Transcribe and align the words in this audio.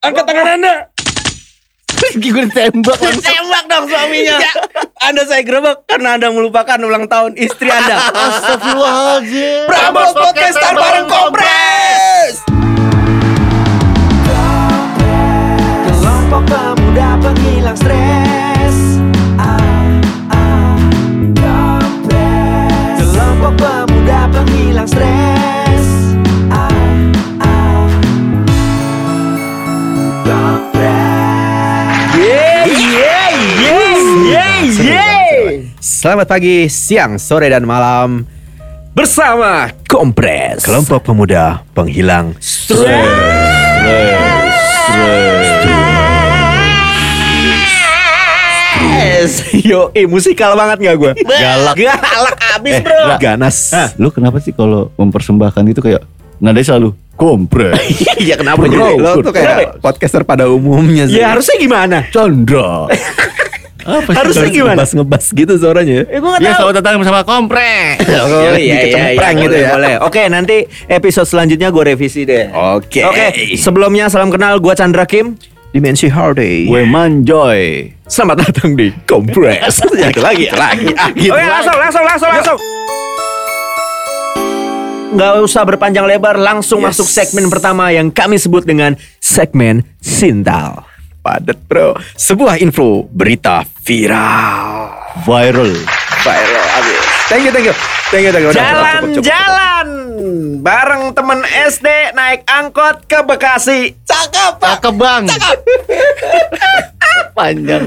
Angkat 0.00 0.24
tangan 0.24 0.56
Anda. 0.56 0.74
Gue 2.24 2.48
ditembak. 2.48 2.96
Tembak 2.96 3.64
dong 3.68 3.84
suaminya. 3.84 4.40
anda 5.06 5.28
saya 5.28 5.44
gerebek 5.44 5.84
karena 5.84 6.16
Anda 6.16 6.32
melupakan 6.32 6.80
ulang 6.80 7.04
tahun 7.04 7.36
istri 7.36 7.68
Anda. 7.68 8.08
Astagfirullahaladzim. 8.08 9.68
Prambors 9.68 10.12
Podcaster 10.16 10.72
bareng 10.72 11.04
Kompres. 11.04 12.49
Yeah, 34.30 34.62
yeah. 34.78 35.66
Selamat 35.80 36.26
pagi, 36.30 36.70
siang, 36.70 37.18
sore, 37.18 37.50
dan 37.50 37.66
malam 37.66 38.24
bersama 38.94 39.70
Kompres. 39.86 40.62
Kelompok 40.62 41.02
pemuda 41.04 41.62
penghilang 41.72 42.34
Yes. 48.80 49.52
Yo, 49.52 49.92
eh, 49.92 50.08
musikal 50.08 50.56
banget 50.56 50.80
gak 50.80 50.96
gue? 50.96 51.12
Galak. 51.42 51.76
Galak 51.76 52.36
abis 52.56 52.74
Eh, 52.78 52.82
bro. 52.82 53.16
Ganas. 53.20 53.56
Lu 54.00 54.08
kenapa 54.08 54.40
sih 54.40 54.56
kalau 54.56 54.88
mempersembahkan 54.96 55.62
itu 55.68 55.80
kayak 55.84 56.02
nadanya 56.40 56.76
selalu 56.76 56.96
kompres. 57.14 57.76
Iya 58.20 58.36
kenapa 58.36 58.68
Bro, 58.68 58.68
jadi? 58.68 59.00
lo 59.00 59.12
tuh 59.24 59.32
kayak 59.32 59.80
podcaster 59.80 60.24
pada 60.24 60.44
umumnya 60.48 61.08
sih. 61.08 61.20
Ya 61.20 61.32
harusnya 61.32 61.56
gimana? 61.56 62.04
Chandra. 62.08 62.84
Apa 63.82 64.06
sih? 64.06 64.16
Harusnya 64.16 64.42
Harus- 64.42 64.54
gimana? 64.54 64.74
Ngebas-ngebas 64.74 65.24
gitu 65.30 65.52
suaranya. 65.56 65.98
Eh, 66.04 66.18
gue 66.18 66.28
gak 66.28 66.38
Ya 66.38 66.50
tahu. 66.50 66.58
selamat 66.60 66.74
datang 66.76 66.94
bersama 66.98 67.20
kompres. 67.22 67.96
Oh, 68.20 68.26
iya, 68.26 68.52
iya, 68.52 68.54
iya, 68.54 68.74
dikecempreng 68.82 69.36
gitu 69.38 69.48
boleh, 69.50 69.60
ya. 69.60 69.70
boleh. 69.72 69.94
Oke, 70.02 70.22
nanti 70.26 70.56
episode 70.86 71.24
selanjutnya 71.24 71.68
gue 71.68 71.82
revisi 71.84 72.22
deh. 72.22 72.50
Oke. 72.50 73.00
Oke, 73.02 73.26
sebelumnya 73.54 74.06
salam 74.06 74.28
kenal 74.28 74.56
gue 74.56 74.72
Chandra 74.72 75.04
Kim. 75.04 75.34
Dimensi 75.70 76.06
Hardy. 76.06 76.66
Gue 76.66 76.82
manjoy. 76.82 77.94
Selamat 78.04 78.42
datang 78.44 78.74
di 78.74 78.90
Kompres. 79.04 79.78
Itu 79.78 79.94
lagi, 80.18 80.50
lagi. 80.50 80.90
Ah, 80.98 81.08
gitu. 81.10 81.30
Oke, 81.30 81.44
langsung, 81.44 81.76
langsung, 81.76 82.02
langsung, 82.02 82.28
langsung. 82.28 82.58
Nggak 85.10 85.32
usah 85.42 85.62
berpanjang 85.62 86.06
lebar, 86.06 86.34
langsung 86.34 86.78
Yes. 86.80 86.94
masuk 86.94 87.06
segmen 87.08 87.46
pertama 87.46 87.90
yang 87.90 88.10
kami 88.10 88.34
sebut 88.34 88.62
dengan 88.62 88.94
segmen 89.18 89.82
Sintal. 89.98 90.86
Padet 91.20 91.60
bro. 91.68 91.92
Sebuah 92.16 92.56
info 92.64 93.04
berita 93.12 93.60
viral. 93.84 94.88
Viral. 95.20 95.72
Viral 96.24 96.66
abis. 96.80 97.04
Thank 97.28 97.42
you, 97.44 97.52
thank 97.52 97.68
you. 97.68 97.76
Thank 98.08 98.24
you, 98.24 98.32
thank 98.32 98.44
you. 98.48 98.52
Jalan-jalan 98.56 99.88
bareng 100.64 101.12
temen 101.12 101.44
SD 101.44 102.16
naik 102.16 102.48
angkot 102.48 103.04
ke 103.04 103.20
Bekasi. 103.20 104.00
Cakep, 104.08 104.64
Pak. 104.64 104.80
Cakep 104.80 104.94
bang. 104.96 105.24
Panjang. 107.36 107.84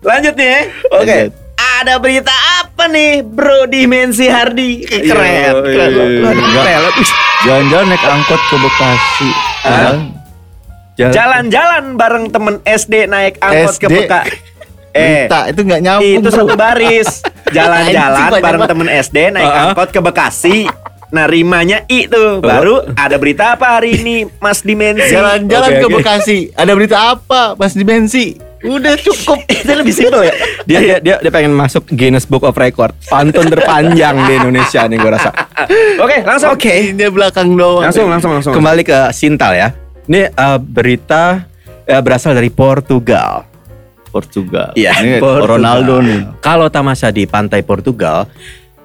Lanjut 0.00 0.34
nih. 0.34 0.48
ya. 0.48 0.60
Oke. 0.96 1.18
Ada 1.60 2.00
berita 2.00 2.32
apa 2.64 2.88
nih, 2.88 3.20
Bro 3.20 3.68
Dimensi 3.68 4.32
Hardi? 4.32 4.80
Keren. 4.82 5.04
Iya, 5.04 5.52
keren. 5.60 5.90
iya, 5.92 6.04
iya. 6.08 6.30
Enggak. 6.32 6.64
Telet. 6.64 6.94
Jalan-jalan 7.44 7.86
naik 7.92 8.04
angkot 8.08 8.40
ke 8.48 8.56
Bekasi. 8.56 9.30
Hah? 9.62 10.21
Jalan- 11.04 11.50
Jalan-jalan 11.50 11.84
bareng 11.96 12.24
temen 12.28 12.54
SD 12.62 12.94
naik 13.06 13.34
angkot 13.38 13.74
ke 13.74 13.86
SD. 13.86 13.94
Bekasi. 13.98 14.36
Eh, 14.92 15.24
Berita, 15.24 15.40
itu 15.48 15.60
nggak 15.64 15.80
nyambung. 15.80 16.12
itu 16.12 16.28
bro. 16.28 16.36
satu 16.36 16.52
baris. 16.52 17.08
Jalan-jalan 17.56 18.28
bareng 18.38 18.62
temen 18.68 18.88
SD 18.88 19.18
naik 19.32 19.42
Uh-uh. 19.44 19.62
angkot 19.66 19.88
ke 19.88 20.00
Bekasi. 20.00 20.58
Nah, 21.08 21.24
rimanya 21.24 21.84
I 21.86 22.08
tuh. 22.08 22.40
Baru 22.40 22.88
ada 22.92 23.16
berita 23.16 23.52
apa 23.52 23.76
hari 23.76 23.96
ini, 23.96 24.24
Mas 24.36 24.60
Dimensi? 24.60 25.12
Jalan-jalan 25.12 25.68
Oke, 25.68 25.76
ke 25.76 25.86
oke. 25.86 25.96
Bekasi. 25.98 26.38
Ada 26.52 26.72
berita 26.72 26.96
apa? 27.12 27.52
Mas 27.52 27.72
Dimensi. 27.72 28.36
Udah 28.62 28.94
cukup. 28.94 29.42
Itu 29.52 29.72
lebih 29.74 29.92
simpel 29.92 30.22
ya. 30.22 30.34
Dia, 30.64 30.78
dia 30.80 30.96
dia 31.02 31.14
dia 31.18 31.30
pengen 31.30 31.52
masuk 31.52 31.84
Guinness 31.88 32.24
Book 32.24 32.44
of 32.44 32.54
Record. 32.54 32.96
Pantun 33.04 33.50
terpanjang 33.50 34.24
di 34.24 34.32
Indonesia 34.34 34.86
nih 34.86 34.96
gue 34.96 35.10
rasa. 35.10 35.34
Oke, 35.98 36.22
langsung. 36.22 36.54
Oke. 36.54 36.92
Ini 36.92 37.10
belakang 37.10 37.58
doang. 37.58 37.84
Langsung, 37.84 38.08
langsung, 38.08 38.32
langsung. 38.32 38.54
Kembali 38.54 38.80
ke 38.80 39.10
Sintal 39.10 39.52
ya. 39.52 39.68
Ini 40.10 40.34
eh, 40.34 40.58
berita 40.58 41.46
eh, 41.86 42.02
berasal 42.02 42.34
dari 42.34 42.50
Portugal. 42.50 43.46
Portugal. 44.10 44.74
Iya, 44.74 44.98
Ini 45.00 45.20
Portugal. 45.24 45.56
Ronaldo 45.56 46.02
nih. 46.02 46.20
Kalau 46.42 46.66
tamasya 46.68 47.14
di 47.14 47.24
pantai 47.24 47.62
Portugal, 47.62 48.26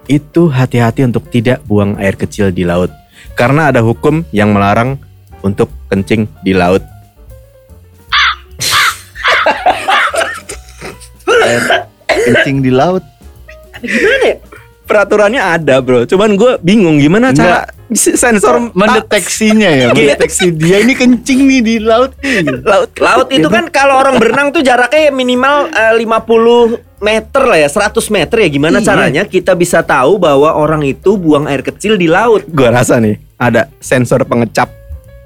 itu 0.07 0.47
hati-hati 0.47 1.03
untuk 1.03 1.27
tidak 1.27 1.59
buang 1.67 1.99
air 1.99 2.15
kecil 2.15 2.47
di 2.53 2.63
laut. 2.63 2.93
Karena 3.35 3.73
ada 3.73 3.81
hukum 3.83 4.23
yang 4.31 4.55
melarang 4.55 4.95
untuk 5.43 5.67
kencing 5.91 6.27
di 6.41 6.55
laut. 6.55 6.81
Kencing 12.07 12.63
di 12.65 12.71
laut. 12.73 13.03
Peraturannya 14.87 15.43
ada 15.43 15.83
bro, 15.83 16.07
cuman 16.07 16.39
gue 16.39 16.55
bingung 16.63 16.95
gimana 16.97 17.35
cara 17.35 17.67
sensor 17.89 18.71
Mendeteksinya 18.71 19.69
ya. 19.69 19.87
Mendeteksi 19.91 20.51
dia 20.51 20.79
ini 20.79 20.91
kencing 20.91 21.39
nih 21.43 21.61
di 21.61 21.75
laut 21.77 22.11
nih. 22.19 22.43
laut. 22.61 22.89
Laut 22.97 23.27
itu 23.29 23.47
kan 23.47 23.69
kalau 23.69 23.95
orang 23.95 24.17
berenang 24.17 24.51
tuh 24.51 24.59
jaraknya 24.59 25.07
minimal 25.09 25.69
eh, 25.69 25.93
50 25.95 26.83
meter 26.97 27.43
lah 27.43 27.57
ya, 27.57 27.69
100 27.69 27.93
meter 28.09 28.37
ya. 28.41 28.49
Gimana 28.49 28.77
Iya. 28.77 28.85
caranya 28.85 29.23
kita 29.23 29.53
bisa 29.53 29.79
tahu 29.81 30.17
bahwa 30.17 30.51
orang 30.51 30.81
itu 30.81 31.15
buang 31.15 31.45
air 31.45 31.61
kecil 31.61 31.95
di 31.95 32.05
laut? 32.05 32.43
Gue 32.45 32.67
rasa 32.67 32.97
nih 32.97 33.15
ada 33.35 33.71
sensor 33.77 34.23
pengecap. 34.23 34.67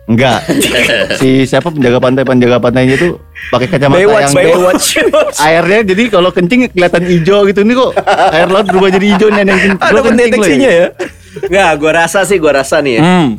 Enggak. 0.03 0.43
Si 1.21 1.45
siapa 1.45 1.69
penjaga 1.69 1.97
pantai 1.97 2.23
penjaga 2.23 2.57
pantainya 2.57 2.95
tuh 2.95 3.21
pakai 3.47 3.67
kacamata 3.67 3.95
Baywatch, 3.97 4.21
yang 4.23 4.33
Baywatch. 4.33 4.87
airnya 5.39 5.79
jadi 5.85 6.03
kalau 6.09 6.29
kencing 6.29 6.67
kelihatan 6.67 7.03
hijau 7.05 7.45
gitu 7.45 7.61
nih 7.61 7.75
kok 7.75 7.91
air 8.31 8.47
laut 8.47 8.65
berubah 8.65 8.89
jadi 8.89 9.05
hijau 9.07 9.27
nih 9.29 9.39
ada 9.39 9.49
yang 9.49 9.61
kencing. 9.61 9.87
Ada 9.87 9.99
pendeteksinya 10.01 10.69
ya. 10.71 10.87
Enggak, 11.41 11.71
gua 11.77 11.91
rasa 11.97 12.19
sih, 12.21 12.37
gua 12.37 12.59
rasa 12.59 12.79
nih 12.79 12.97
ya. 12.97 13.01
Hmm. 13.01 13.29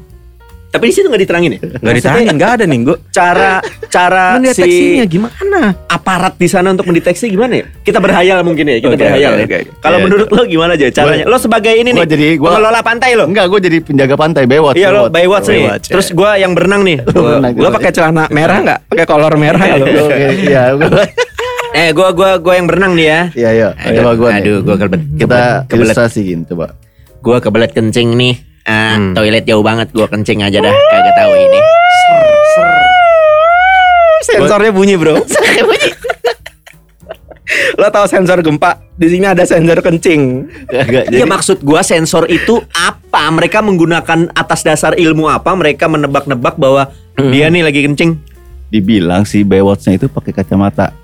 Tapi 0.72 0.88
di 0.88 0.94
situ 0.96 1.04
nggak 1.04 1.20
diterangin 1.20 1.50
ya? 1.52 1.60
Gak 1.76 1.94
ditanya, 2.00 2.32
nggak 2.32 2.50
ada 2.56 2.64
nih 2.64 2.78
gue. 2.80 2.96
Cara 3.12 3.60
cara 3.92 4.40
si 4.48 5.04
gimana? 5.04 5.76
aparat 5.84 6.40
di 6.40 6.48
sana 6.48 6.72
untuk 6.72 6.88
mendeteksi 6.88 7.28
gimana 7.28 7.60
ya? 7.60 7.64
Kita 7.84 8.00
berhayal 8.00 8.40
mungkin 8.40 8.64
ya, 8.66 8.80
kita 8.80 8.96
Oke, 8.96 9.04
berhayal 9.04 9.32
oke, 9.36 9.36
ya. 9.36 9.44
oke. 9.44 9.58
Kalau 9.84 9.98
Iya. 10.00 10.04
menurut 10.08 10.28
lo 10.32 10.42
gimana 10.48 10.72
aja 10.72 10.88
caranya? 10.88 11.24
lo 11.28 11.36
sebagai 11.36 11.76
ini 11.76 11.92
gua 11.92 12.00
nih, 12.00 12.08
jadi- 12.08 12.34
gua- 12.40 12.56
pengelola 12.56 12.80
pantai 12.80 13.10
lo. 13.12 13.28
Enggak, 13.28 13.52
gue 13.52 13.60
jadi 13.60 13.78
penjaga 13.84 14.14
pantai 14.16 14.42
Baywatch. 14.48 14.80
Iya 14.80 14.88
lo 14.88 15.02
Baywatch 15.12 15.46
nih. 15.46 15.60
Baywatch, 15.60 15.84
ya. 15.84 15.92
Terus 15.92 16.08
gua 16.16 16.30
yang 16.40 16.52
berenang 16.56 16.82
nih. 16.82 16.96
Berenang. 17.04 17.52
Lo 17.52 17.68
pakai 17.68 17.90
celana 17.92 18.24
merah 18.32 18.58
nggak? 18.64 18.78
Pakai 18.88 19.04
kolor 19.04 19.34
merah 19.36 19.60
nggak 19.60 19.76
lo? 19.76 19.86
Iya. 20.40 20.62
gua- 20.72 21.04
Eh, 21.72 21.88
gua 21.92 22.12
gua 22.12 22.36
gua 22.36 22.52
yang 22.56 22.64
berenang 22.64 22.92
nih 22.92 23.06
ya. 23.06 23.20
Iya, 23.32 23.50
iya. 23.52 23.68
Coba 23.96 24.12
gua 24.12 24.28
nih. 24.36 24.44
Aduh, 24.44 24.58
gua 24.60 24.76
kebelet. 24.76 25.04
Kita 25.16 25.40
kebelet. 25.64 25.84
ilustrasiin 25.88 26.40
coba. 26.44 26.66
Gua 27.22 27.38
kebelet 27.38 27.70
kencing 27.70 28.12
nih. 28.12 28.34
Ah, 28.62 28.94
Hmm. 28.94 29.10
toilet 29.14 29.42
jauh 29.42 29.60
banget 29.60 29.90
gua 29.90 30.06
kencing 30.06 30.38
aja 30.38 30.58
dah, 30.58 30.70
kagak 30.70 31.14
tahu 31.16 31.32
ini. 31.32 31.60
Sensornya 34.22 34.70
bunyi 34.70 34.94
bro. 34.94 35.18
lo 37.80 37.86
tahu 37.90 38.06
sensor 38.06 38.38
gempa? 38.40 38.78
Di 38.94 39.06
sini 39.08 39.26
ada 39.26 39.42
sensor 39.42 39.78
kencing. 39.78 40.46
Kagak. 40.66 41.10
Ya 41.10 41.10
Jadi 41.10 41.26
maksud 41.26 41.56
gua 41.60 41.82
sensor 41.82 42.26
itu 42.26 42.58
apa? 42.70 43.22
Mereka 43.28 43.58
menggunakan 43.60 44.30
atas 44.32 44.62
dasar 44.62 44.94
ilmu 44.94 45.26
apa? 45.26 45.50
Mereka 45.52 45.86
menebak-nebak 45.86 46.54
bahwa 46.54 46.90
dia 47.16 47.46
nih 47.48 47.62
lagi 47.62 47.80
kencing. 47.82 48.10
dibilang 48.66 49.22
si 49.22 49.44
Baywatch-nya 49.44 49.94
itu 49.94 50.08
pakai 50.08 50.32
kacamata 50.32 50.96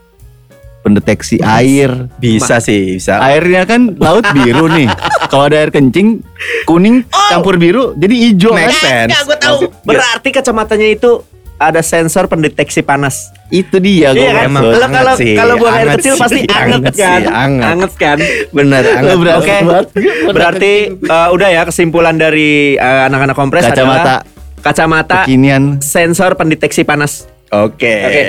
pendeteksi 0.88 1.36
air. 1.38 2.08
Bisa 2.16 2.58
sih, 2.58 2.96
bisa. 2.96 3.20
Airnya 3.20 3.68
kan 3.68 3.92
laut 4.00 4.24
biru 4.32 4.72
nih. 4.72 4.88
Kalau 5.30 5.44
ada 5.46 5.60
air 5.60 5.68
kencing 5.68 6.24
kuning 6.64 7.04
campur 7.28 7.60
biru 7.60 7.92
jadi 7.94 8.14
hijau 8.16 8.56
Make 8.56 8.72
kan? 8.72 8.72
sense. 8.72 9.10
Enggak, 9.12 9.22
gua 9.28 9.36
tahu. 9.36 9.58
Berarti 9.84 10.28
kacamatanya 10.32 10.88
itu 10.88 11.10
ada 11.58 11.82
sensor 11.82 12.30
pendeteksi 12.30 12.80
panas. 12.80 13.28
Itu 13.50 13.76
dia 13.76 14.14
Iya 14.14 14.16
gua 14.16 14.30
kan? 14.32 14.44
emang. 14.48 14.62
Lo 14.64 14.86
kalau 14.88 15.14
kalau 15.18 15.54
buang 15.58 15.74
air 15.74 15.88
kecil 15.98 16.14
sih, 16.14 16.22
pasti 16.22 16.40
anget 16.48 16.80
anget 16.80 16.94
kan? 16.96 17.20
sih, 17.20 17.26
anget. 17.68 17.92
kan? 17.98 18.18
Bener, 18.54 18.82
anget. 18.88 19.14
Oke. 19.36 19.56
banget. 19.66 19.86
Berarti 20.32 20.72
eh, 20.96 21.28
udah 21.34 21.48
ya 21.52 21.62
kesimpulan 21.66 22.16
dari 22.16 22.78
eh, 22.78 23.00
anak-anak 23.10 23.36
kompres 23.36 23.66
Kacamata. 23.66 23.84
adalah 23.92 24.18
kacamata 24.58 25.22
kekinian 25.22 25.78
sensor 25.82 26.34
pendeteksi 26.34 26.82
panas. 26.82 27.26
Oke. 27.48 27.94
Oke. 28.06 28.22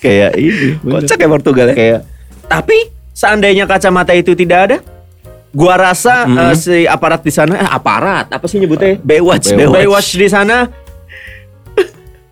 Kayak 0.00 0.32
ini. 0.34 0.80
bener. 0.80 1.04
Kocak 1.04 1.16
ya 1.16 1.28
Portugal 1.28 1.66
ya. 1.66 1.74
Kayak 1.74 2.00
Tapi 2.42 2.78
seandainya 3.12 3.64
kacamata 3.64 4.10
itu 4.10 4.32
tidak 4.32 4.58
ada, 4.60 4.76
gua 5.50 5.74
rasa 5.76 6.24
Mhm. 6.24 6.36
eh, 6.40 6.54
si 6.54 6.76
aparat 6.84 7.20
di 7.20 7.30
sana, 7.30 7.54
eh, 7.56 7.68
aparat 7.68 8.26
apa 8.28 8.44
sih 8.44 8.56
nyebutnya? 8.56 8.98
Baywatch, 8.98 9.52
Baywatch. 9.52 9.74
Baywatch 9.76 10.10
di 10.14 10.26
sana 10.26 10.66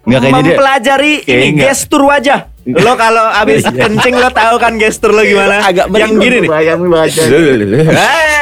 Nggak, 0.03 0.21
kayaknya 0.23 0.41
dia- 0.41 0.49
mempelajari 0.51 1.15
Kayaknya 1.21 1.37
ini 1.39 1.53
nggak. 1.53 1.67
gestur 1.69 2.03
wajah. 2.03 2.41
Lo 2.67 2.93
kalau 2.97 3.25
abis 3.31 3.61
kencing 3.63 4.13
lo 4.15 4.29
tahu 4.31 4.57
kan 4.57 4.77
gestur 4.77 5.11
lo 5.11 5.21
gimana? 5.23 5.61
Agak 5.63 5.89
yang 5.91 6.17
gini 6.17 6.37
nih. 6.43 6.49
Bayang 6.49 6.81
baca. 6.83 7.23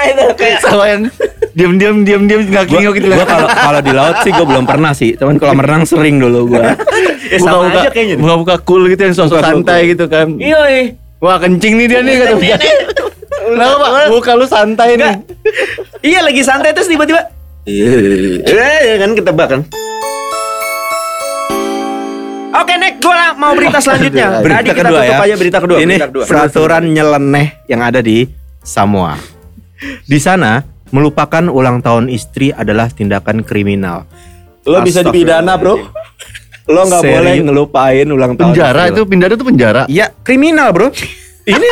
Itu 0.06 0.24
kayak 0.34 0.58
Sama 0.60 0.84
yang 0.88 1.02
diam-diam 1.52 1.96
diam-diam 2.02 2.42
nggak 2.44 2.64
Gua, 2.64 2.74
ngingok 2.76 2.94
gitu 2.96 3.06
gua 3.08 3.22
kalau 3.24 3.46
kalau 3.48 3.80
di 3.80 3.92
laut 3.92 4.16
sih 4.20 4.30
gue 4.30 4.46
belum 4.46 4.64
pernah 4.64 4.92
sih. 4.92 5.10
Cuman 5.14 5.34
kalau 5.36 5.54
renang 5.56 5.82
sering 5.82 6.18
dulu 6.18 6.40
gue. 6.48 6.62
ya 7.30 7.38
sama 7.40 7.68
aja 7.68 7.90
kayaknya. 7.90 8.14
nih. 8.14 8.22
buka-buka 8.22 8.56
cool 8.62 8.82
gitu 8.86 9.02
yang 9.02 9.14
sosok 9.14 9.40
santai 9.40 9.80
gitu 9.92 10.04
kan. 10.06 10.28
Iya, 10.36 10.60
iya. 10.68 10.82
Wah 11.18 11.36
kencing 11.40 11.74
nih 11.80 11.86
dia 11.88 12.00
nih 12.04 12.14
kata 12.20 12.34
dia. 12.38 12.56
Kenapa 13.46 13.74
pak? 13.78 14.06
Muka 14.10 14.32
lu 14.34 14.46
santai 14.46 14.98
nih. 14.98 15.14
Iya 16.02 16.20
lagi 16.22 16.42
santai 16.42 16.74
terus 16.74 16.86
tiba-tiba 16.86 17.22
Eh, 17.66 18.94
kan 18.96 19.10
ketebak 19.10 19.48
kan. 19.50 19.60
Oke, 22.56 22.72
Nek, 22.78 23.04
gue 23.04 23.16
mau 23.36 23.52
berita 23.52 23.78
selanjutnya. 23.82 24.40
Berita 24.40 24.58
Tadi 24.62 24.68
kita 24.72 24.80
kedua 24.80 25.00
tutup 25.02 25.12
ya. 25.12 25.26
aja 25.28 25.34
berita 25.36 25.58
kedua. 25.60 25.78
Ini 25.78 25.86
berita 25.92 26.08
kedua. 26.08 26.24
peraturan 26.24 26.84
nyeleneh 26.88 27.46
yang 27.68 27.80
ada 27.84 28.00
di 28.00 28.24
Samoa. 28.64 29.18
Di 30.08 30.16
sana 30.16 30.64
melupakan 30.88 31.44
ulang 31.52 31.84
tahun 31.84 32.08
istri 32.08 32.56
adalah 32.56 32.88
tindakan 32.88 33.44
kriminal. 33.44 34.08
Lo 34.64 34.80
bisa 34.80 35.04
dipidana, 35.04 35.58
Bro. 35.60 35.90
Lo 36.66 36.82
nggak 36.82 37.02
boleh 37.02 37.34
ngelupain 37.46 38.06
ulang 38.10 38.32
tahun. 38.34 38.52
Penjara 38.52 38.82
itu 38.90 39.02
pindah 39.06 39.26
itu 39.30 39.46
penjara. 39.46 39.82
Iya, 39.86 40.10
kriminal, 40.22 40.74
Bro. 40.74 40.90
Ini 41.50 41.66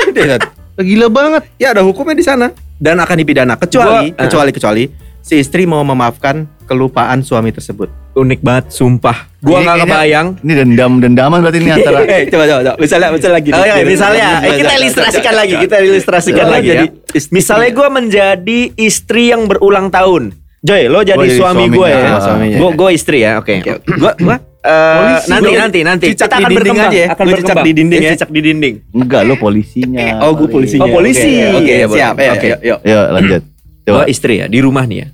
Gila 0.75 1.07
banget. 1.07 1.43
ya 1.55 1.71
ada 1.71 1.87
hukumnya 1.87 2.19
di 2.19 2.27
sana 2.27 2.51
dan 2.83 2.99
akan 2.99 3.15
dipidana 3.15 3.55
kecuali 3.55 4.11
Gua- 4.11 4.27
kecuali 4.27 4.51
kecuali 4.51 4.83
si 5.23 5.39
istri 5.39 5.65
mau 5.71 5.87
memaafkan 5.87 6.47
kelupaan 6.67 7.23
suami 7.23 7.55
tersebut. 7.55 7.89
Unik 8.15 8.41
banget, 8.43 8.71
sumpah. 8.71 9.27
Gua 9.43 9.63
nggak 9.63 9.87
kebayang. 9.87 10.27
Ini 10.43 10.53
dendam 10.55 10.93
dendaman 11.03 11.43
berarti 11.43 11.59
ini 11.59 11.71
antara. 11.75 11.99
Eh, 12.15 12.27
coba 12.31 12.45
coba 12.47 12.61
coba. 12.63 12.77
Misalnya 12.79 13.09
misalnya 13.11 13.35
lagi. 13.35 13.49
Oh 13.51 13.65
iya, 13.65 13.75
misalnya, 13.83 14.29
eh, 14.43 14.57
kita 14.63 14.73
ilustrasikan 14.79 15.35
lagi, 15.35 15.55
kita 15.59 15.77
ilustrasikan 15.83 16.47
lagi 16.47 16.69
ya. 16.69 16.75
jadi 16.75 16.87
istri. 17.11 17.33
Misalnya 17.35 17.71
gue 17.75 17.89
menjadi 17.91 18.61
istri 18.79 19.23
yang 19.35 19.51
berulang 19.51 19.91
tahun. 19.91 20.35
Joy, 20.65 20.89
lo 20.89 21.05
jadi 21.05 21.19
Oh, 21.21 21.27
jadi 21.27 21.37
suami 21.37 21.65
gue 21.69 21.89
ya. 21.91 22.17
Gue 22.57 22.71
gue 22.73 22.91
istri 22.95 23.19
ya, 23.21 23.43
oke. 23.43 23.55
Gue 23.85 24.13
gue 24.17 24.37
eh, 24.65 24.97
Polisi 24.97 25.29
nanti 25.29 25.51
nanti 25.55 25.79
nanti 25.85 26.05
Cicak 26.09 26.25
kita 26.25 26.35
di 26.35 26.35
akan 26.35 26.49
dinding 26.49 26.57
berkembang 26.59 26.89
aja 26.89 26.97
ya. 26.97 27.07
akan 27.07 27.25
Lu 27.25 27.33
cicak 27.37 27.57
di 27.59 27.71
dinding 27.71 27.95
Eh, 27.95 28.03
ya. 28.03 28.11
cicak 28.13 28.31
di 28.31 28.41
dinding. 28.41 28.75
Enggak 28.91 29.23
lo 29.23 29.35
polisinya. 29.37 30.07
Oh, 30.25 30.33
gue 30.33 30.49
polisinya. 30.49 30.85
Oh, 30.85 30.91
polisi. 30.91 31.31
Oke, 31.37 31.45
Oke, 31.55 31.55
oke, 31.55 31.75
boleh. 31.85 31.95
siap. 31.95 32.15
Ya, 32.17 32.31
Oke. 32.33 32.49
Yuk, 32.49 32.61
yuk. 32.63 32.79
Yo 32.83 33.01
lanjut. 33.11 33.43
Coba. 33.85 34.03
istri 34.09 34.41
ya 34.41 34.49
di 34.49 34.59
rumah 34.59 34.89
nih 34.89 34.99
ya. 34.99 35.09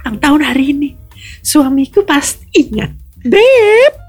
ulang 0.00 0.16
tahun 0.16 0.40
hari 0.44 0.64
ini. 0.70 0.90
Suamiku 1.42 2.02
pasti 2.02 2.46
ingat. 2.64 2.94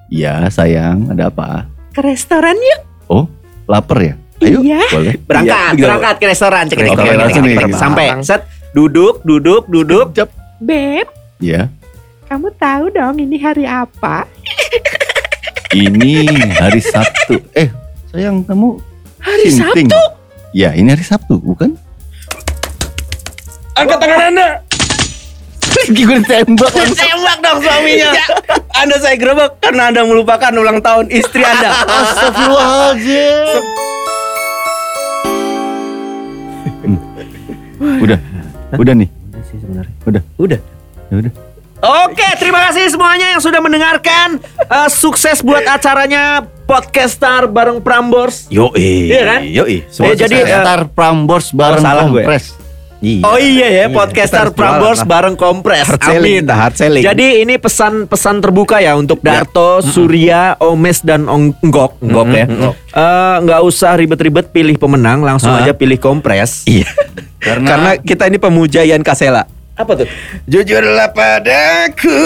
Iya 0.07 0.47
sayang, 0.47 1.09
ada 1.09 1.27
apa? 1.27 1.65
Ke 1.91 1.99
restoran 2.01 2.53
yuk. 2.53 2.81
Oh, 3.07 3.25
lapar 3.65 3.99
ya? 3.99 4.13
Ayo, 4.37 4.61
Iya. 4.61 4.85
boleh. 4.87 5.13
Berangkat, 5.19 5.73
Iya, 5.73 5.83
berangkat 5.83 6.15
ke 6.15 6.25
restoran, 6.29 6.63
cek 6.63 6.77
Oke, 6.77 6.85
restoran. 6.85 7.15
langsung 7.17 7.43
nih. 7.43 7.57
Sampai 7.73 8.05
set 8.21 8.41
duduk, 8.71 9.25
duduk, 9.25 9.65
duduk. 9.65 10.13
Beb, 10.57 11.09
Iya. 11.37 11.69
Kamu 12.27 12.51
tahu 12.59 12.91
dong 12.91 13.15
ini 13.17 13.39
hari 13.39 13.63
apa? 13.63 14.27
Ini 15.71 16.27
hari 16.59 16.83
Sabtu. 16.83 17.39
Eh, 17.55 17.71
sayang 18.11 18.43
kamu 18.43 18.79
Hari 19.23 19.47
sinting. 19.51 19.87
Sabtu? 19.87 20.01
Ya, 20.51 20.71
ini 20.75 20.91
hari 20.91 21.03
Sabtu, 21.03 21.39
bukan? 21.39 21.75
Angkat 23.75 23.97
tangan 23.99 24.31
Anda. 24.31 24.47
Gue 25.87 26.17
ditembak 26.19 26.71
langsung. 26.73 26.99
Tembak 26.99 27.37
dong 27.43 27.59
suaminya. 27.63 28.11
Anda 28.75 28.95
saya 28.99 29.15
gerebek 29.15 29.61
karena 29.63 29.91
Anda 29.91 30.01
melupakan 30.03 30.51
ulang 30.51 30.83
tahun 30.83 31.07
istri 31.11 31.43
Anda. 31.43 31.71
Astagfirullahaladzim. 31.85 33.63
Udah, 38.01 38.19
udah 38.75 38.93
nih. 38.97 39.09
Udah, 40.07 40.23
Udah. 40.39 40.59
ya 41.07 41.15
udah. 41.23 41.46
Oke, 41.77 42.25
terima 42.35 42.57
kasih 42.63 42.89
semuanya 42.89 43.31
yang 43.31 43.39
sudah 43.39 43.61
mendengarkan. 43.61 44.41
Eh, 44.59 44.89
sukses 44.89 45.39
buat 45.39 45.61
acaranya 45.63 46.41
Podcastar 46.65 47.45
bareng 47.45 47.79
Prambors. 47.79 48.49
Yo 48.49 48.73
Iya 48.73 49.21
kan? 49.23 49.41
Yo 49.45 49.63
Eh, 49.63 49.85
jadi, 50.11 50.41
eh, 50.41 50.57
Star 50.57 50.89
Prambors 50.89 51.53
bareng 51.53 51.79
salah 51.79 52.09
gue. 52.09 52.25
kompres. 52.25 52.57
Oh 53.21 53.37
iya 53.37 53.69
ya, 53.69 53.85
Iya, 53.85 53.93
Podcaster 53.93 54.49
Prambors 54.49 54.99
lah. 54.99 55.07
bareng 55.07 55.37
Kompres. 55.37 55.85
Hard 55.85 56.01
selling, 56.01 56.41
Amin. 56.41 56.49
hard 56.49 56.75
selling. 56.75 57.03
Jadi 57.05 57.45
ini 57.45 57.55
pesan-pesan 57.55 58.41
terbuka 58.41 58.81
ya 58.81 58.97
untuk 58.97 59.21
Darto, 59.21 59.85
Surya, 59.85 60.57
Omes 60.57 61.05
dan 61.05 61.29
Ong- 61.29 61.53
Enggok, 61.61 62.01
Enggok 62.01 62.27
ya. 62.27 62.49
Eh, 62.49 63.35
nggak 63.39 63.61
usah 63.61 63.93
ribet-ribet 63.93 64.49
pilih 64.49 64.75
pemenang, 64.75 65.21
langsung 65.21 65.53
Hah? 65.53 65.61
aja 65.61 65.71
pilih 65.71 66.01
Kompres. 66.01 66.65
Iya. 66.65 66.89
Karena, 67.37 67.67
Karena 67.69 67.91
kita 68.01 68.25
ini 68.25 68.41
pemuja 68.41 68.81
Ian 68.81 69.05
Kasela. 69.05 69.45
Apa 69.77 69.93
tuh? 69.93 70.09
Jujurlah 70.43 71.13
padaku 71.13 72.17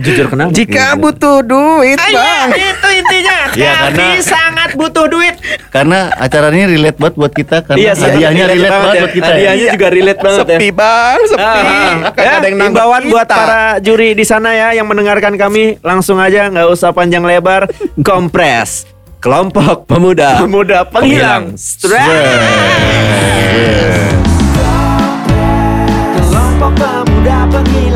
Jujur 0.00 0.26
kenapa? 0.26 0.48
jika 0.50 0.96
butuh 0.96 1.44
duit, 1.44 1.94
Ah, 1.94 2.08
Bang. 2.08 2.48
iya, 2.50 2.72
itu 2.72 2.88
intinya. 2.90 3.36
Iya, 3.52 3.72
Kami 3.84 3.92
karena- 3.92 4.22
sangat 4.22 4.70
butuh 4.72 5.04
duit. 5.06 5.34
karena 5.68 6.08
acara 6.10 6.48
ini 6.48 6.64
relate 6.70 6.96
banget 6.96 7.14
buat 7.14 7.32
kita 7.32 7.56
karena 7.62 7.78
Iya, 7.78 7.92
hadiahnya 7.94 8.44
relate, 8.48 8.72
banget 8.72 8.88
ya. 8.88 9.00
buat 9.00 9.12
kita. 9.12 9.26
ya. 9.26 9.30
Hadiahnya 9.30 9.66
juga 9.70 9.88
relate 9.90 10.20
banget 10.20 10.38
ya. 10.40 10.56
Sepi, 10.56 10.68
Bang, 10.72 11.18
sepi. 11.26 11.42
Ah, 11.42 11.92
Kan 12.10 12.24
ya, 12.24 12.32
ada 12.32 12.46
yang 12.48 12.58
imbauan 12.64 13.02
buat 13.06 13.26
kita. 13.26 13.36
para 13.36 13.60
juri 13.78 14.08
di 14.12 14.24
sana 14.24 14.50
ya 14.50 14.68
yang 14.72 14.86
mendengarkan 14.86 15.36
kami 15.36 15.64
langsung 15.80 16.16
aja 16.16 16.48
nggak 16.48 16.64
usah 16.66 16.90
panjang 16.90 17.20
lebar 17.22 17.68
kompres 18.00 18.88
kelompok 19.18 19.84
pemuda 19.84 20.40
pemuda 20.40 20.80
penghilang 20.86 21.52
stres 21.52 22.08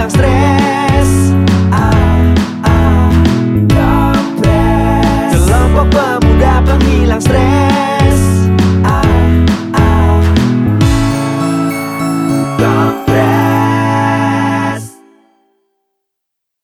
las 0.04 0.12
tres. 0.12 0.44